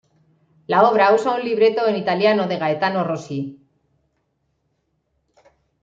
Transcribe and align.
La 0.73 0.79
obra 0.87 1.09
usa 1.17 1.35
un 1.35 1.43
libreto 1.49 1.85
en 1.87 1.95
italiano 1.95 2.47
de 2.47 2.57
Gaetano 2.57 3.03
Rossi. 3.03 3.39